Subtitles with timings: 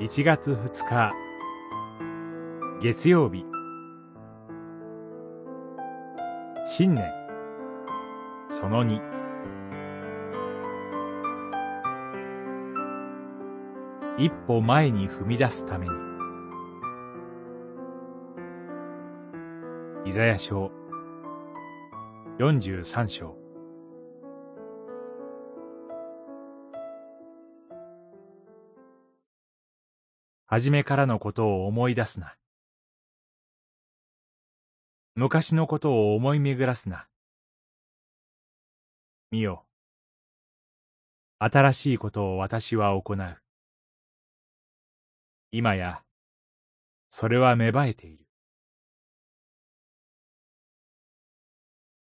[0.00, 1.12] 1月2日。
[2.80, 3.44] 月曜日。
[6.64, 7.04] 新年。
[8.48, 8.98] その2
[14.16, 15.92] 一歩前に踏み出すために。
[20.06, 20.72] イザヤ書。
[22.38, 23.39] 43章。
[30.52, 32.34] 初めからのことを思い出すな。
[35.14, 37.06] 昔のことを思い巡らすな。
[39.30, 39.64] 見よ。
[41.38, 43.36] 新しいことを私は行う。
[45.52, 46.02] 今や、
[47.10, 48.26] それは芽生えている。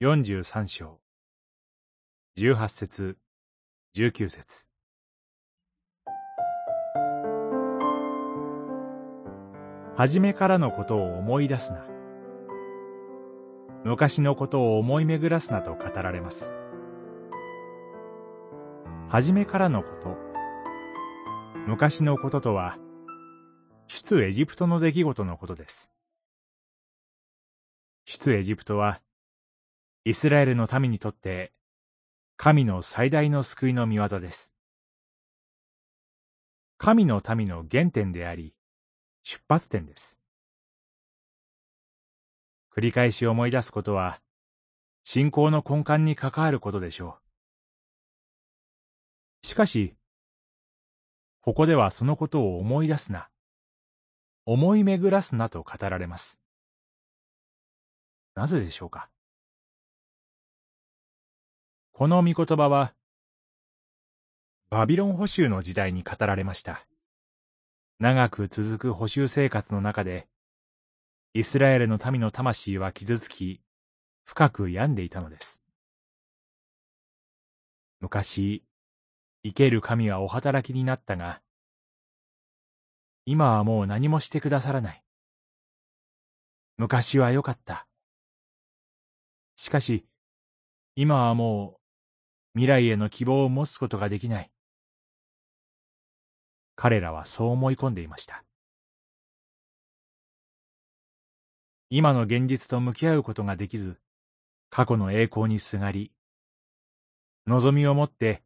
[0.00, 1.00] 43章、
[2.36, 3.18] 18節、
[3.94, 4.66] 19節
[9.96, 11.86] 初めからのことを思い出すな。
[13.82, 16.52] 昔のことを思い巡らすなと語られます。
[19.08, 20.18] 初めからのこと、
[21.66, 22.76] 昔のこととは、
[23.86, 25.90] 出エジプトの出来事のことです。
[28.04, 29.00] 出エジプトは、
[30.04, 31.52] イスラエルの民にとって、
[32.36, 34.52] 神の最大の救いの見業です。
[36.76, 38.55] 神の民の原点であり、
[39.28, 40.20] 出発点です。
[42.72, 44.20] 繰り返し思い出すことは、
[45.02, 47.18] 信仰の根幹に関わることでしょ
[49.42, 49.46] う。
[49.48, 49.96] しかし、
[51.40, 53.28] ここではそのことを思い出すな、
[54.44, 56.38] 思い巡らすなと語られます。
[58.36, 59.08] なぜでしょうか？
[61.90, 62.94] この御言葉は、
[64.70, 66.86] バビロン捕囚の時代に語られました。
[67.98, 70.28] 長く続く補修生活の中で、
[71.32, 73.62] イスラエルの民の魂は傷つき、
[74.24, 75.62] 深く病んでいたのです。
[78.00, 78.64] 昔、
[79.42, 81.40] 生ける神はお働きになったが、
[83.24, 85.02] 今はもう何もしてくださらない。
[86.76, 87.88] 昔は良かった。
[89.56, 90.04] しかし、
[90.96, 91.78] 今はも
[92.54, 94.50] う未来への希望を持つことができない。
[96.76, 98.44] 彼らはそう思い込んでいました。
[101.88, 103.98] 今の現実と向き合うことができず、
[104.70, 106.12] 過去の栄光にすがり、
[107.46, 108.42] 望みを持って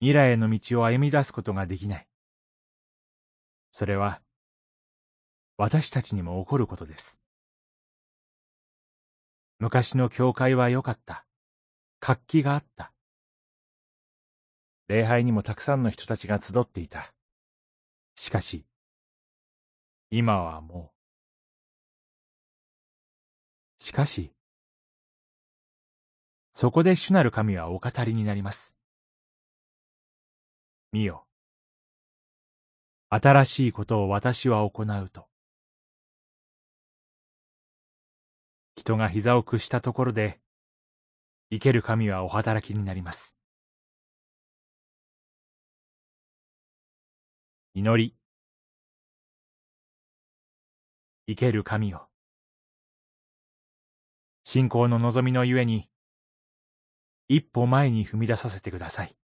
[0.00, 2.08] 未来への道を歩み出すことができない。
[3.72, 4.22] それは、
[5.58, 7.20] 私たちにも起こることです。
[9.58, 11.26] 昔の教会は良かった。
[11.98, 12.92] 活気があった。
[14.88, 17.15] 礼拝にもたくさんの人たちが集っていた。
[18.16, 18.64] しかし、
[20.10, 20.92] 今はも
[23.78, 23.84] う。
[23.84, 24.32] しかし、
[26.50, 28.78] そこで主なる神はお語りになります。
[30.92, 31.26] 見よ。
[33.10, 35.28] 新しいことを私は行うと。
[38.76, 40.40] 人が膝を屈したところで、
[41.50, 43.35] 生ける神はお働きになります。
[47.78, 48.16] 祈り。
[51.26, 52.08] 生ける神よ。
[54.44, 55.90] 信仰の望みのゆえに、
[57.28, 59.14] 一歩前に踏み出させてください。